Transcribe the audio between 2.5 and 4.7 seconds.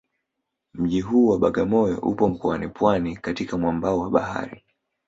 Pwani katika mwambao wa bahari